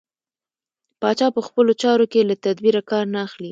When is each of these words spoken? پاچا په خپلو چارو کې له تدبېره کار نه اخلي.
پاچا 0.99 1.27
په 1.35 1.41
خپلو 1.47 1.71
چارو 1.81 2.05
کې 2.11 2.27
له 2.29 2.35
تدبېره 2.45 2.81
کار 2.89 3.05
نه 3.13 3.19
اخلي. 3.27 3.49